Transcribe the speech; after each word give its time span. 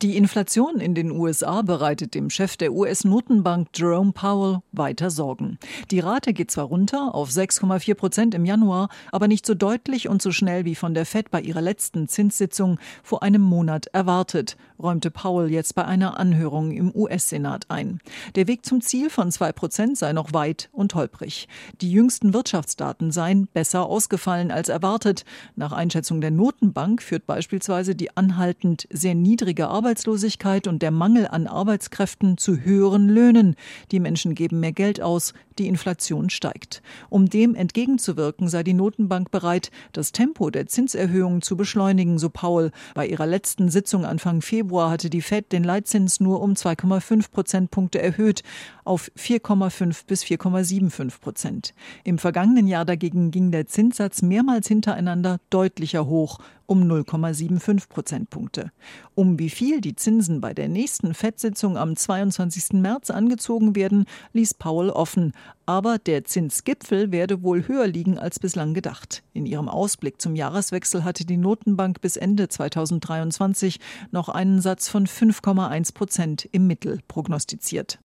Die 0.00 0.16
Inflation 0.16 0.78
in 0.78 0.94
den 0.94 1.10
USA 1.10 1.62
bereitet 1.62 2.14
dem 2.14 2.30
Chef 2.30 2.56
der 2.56 2.72
US-Notenbank 2.72 3.70
Jerome 3.74 4.12
Powell 4.12 4.60
weiter 4.70 5.10
Sorgen. 5.10 5.58
Die 5.90 5.98
Rate 5.98 6.32
geht 6.32 6.52
zwar 6.52 6.66
runter 6.66 7.16
auf 7.16 7.30
6,4 7.30 7.96
Prozent 7.96 8.34
im 8.36 8.44
Januar, 8.44 8.90
aber 9.10 9.26
nicht 9.26 9.44
so 9.44 9.54
deutlich 9.54 10.08
und 10.08 10.22
so 10.22 10.30
schnell 10.30 10.64
wie 10.64 10.76
von 10.76 10.94
der 10.94 11.04
Fed 11.04 11.32
bei 11.32 11.40
ihrer 11.40 11.62
letzten 11.62 12.06
Zinssitzung 12.06 12.78
vor 13.02 13.24
einem 13.24 13.42
Monat 13.42 13.88
erwartet, 13.88 14.56
räumte 14.80 15.10
Powell 15.10 15.50
jetzt 15.50 15.74
bei 15.74 15.84
einer 15.84 16.20
Anhörung 16.20 16.70
im 16.70 16.94
US-Senat 16.94 17.68
ein. 17.68 17.98
Der 18.36 18.46
Weg 18.46 18.64
zum 18.64 18.80
Ziel 18.80 19.10
von 19.10 19.32
2 19.32 19.50
Prozent 19.50 19.98
sei 19.98 20.12
noch 20.12 20.32
weit 20.32 20.68
und 20.70 20.94
holprig. 20.94 21.48
Die 21.80 21.90
jüngsten 21.90 22.32
Wirtschaftsdaten 22.34 23.10
seien 23.10 23.48
besser 23.48 23.86
ausgefallen 23.86 24.52
als 24.52 24.68
erwartet. 24.68 25.24
Nach 25.56 25.72
Einschätzung 25.72 26.20
der 26.20 26.30
Notenbank 26.30 27.02
führt 27.02 27.26
beispielsweise 27.26 27.96
die 27.96 28.16
anhaltend 28.16 28.86
sehr 28.92 29.16
niedrige 29.16 29.66
Arbeit 29.66 29.87
Arbeitslosigkeit 29.88 30.66
und 30.66 30.82
der 30.82 30.90
Mangel 30.90 31.26
an 31.26 31.46
Arbeitskräften 31.46 32.36
zu 32.36 32.58
höheren 32.58 33.08
Löhnen. 33.08 33.56
Die 33.90 34.00
Menschen 34.00 34.34
geben 34.34 34.60
mehr 34.60 34.72
Geld 34.72 35.00
aus, 35.00 35.32
die 35.58 35.66
Inflation 35.66 36.28
steigt. 36.28 36.82
Um 37.08 37.30
dem 37.30 37.54
entgegenzuwirken, 37.54 38.48
sei 38.48 38.62
die 38.62 38.74
Notenbank 38.74 39.30
bereit, 39.30 39.70
das 39.94 40.12
Tempo 40.12 40.50
der 40.50 40.66
Zinserhöhungen 40.66 41.40
zu 41.40 41.56
beschleunigen, 41.56 42.18
so 42.18 42.28
Paul. 42.28 42.70
Bei 42.94 43.06
ihrer 43.06 43.24
letzten 43.24 43.70
Sitzung 43.70 44.04
Anfang 44.04 44.42
Februar 44.42 44.90
hatte 44.90 45.08
die 45.08 45.22
Fed 45.22 45.52
den 45.52 45.64
Leitzins 45.64 46.20
nur 46.20 46.42
um 46.42 46.52
2,5 46.52 47.30
Prozentpunkte 47.30 48.02
erhöht 48.02 48.42
auf 48.84 49.10
4,5 49.16 50.04
bis 50.06 50.22
4,75 50.22 51.18
Prozent. 51.18 51.74
Im 52.04 52.18
vergangenen 52.18 52.66
Jahr 52.66 52.84
dagegen 52.84 53.30
ging 53.30 53.52
der 53.52 53.66
Zinssatz 53.66 54.20
mehrmals 54.20 54.68
hintereinander 54.68 55.38
deutlicher 55.48 56.06
hoch 56.06 56.40
um 56.68 56.82
0,75 56.82 57.88
Prozentpunkte. 57.88 58.70
Um 59.14 59.38
wie 59.38 59.48
viel 59.48 59.80
die 59.80 59.96
Zinsen 59.96 60.40
bei 60.40 60.52
der 60.52 60.68
nächsten 60.68 61.14
FED-Sitzung 61.14 61.78
am 61.78 61.96
22. 61.96 62.74
März 62.74 63.10
angezogen 63.10 63.74
werden, 63.74 64.04
ließ 64.34 64.54
Paul 64.54 64.90
offen. 64.90 65.32
Aber 65.64 65.98
der 65.98 66.24
Zinsgipfel 66.24 67.10
werde 67.10 67.42
wohl 67.42 67.66
höher 67.66 67.86
liegen 67.86 68.18
als 68.18 68.38
bislang 68.38 68.74
gedacht. 68.74 69.22
In 69.32 69.46
ihrem 69.46 69.68
Ausblick 69.68 70.20
zum 70.20 70.36
Jahreswechsel 70.36 71.04
hatte 71.04 71.24
die 71.24 71.38
Notenbank 71.38 72.02
bis 72.02 72.16
Ende 72.16 72.48
2023 72.48 73.80
noch 74.10 74.28
einen 74.28 74.60
Satz 74.60 74.88
von 74.88 75.06
5,1 75.06 75.94
Prozent 75.94 76.48
im 76.52 76.66
Mittel 76.66 77.00
prognostiziert. 77.08 77.98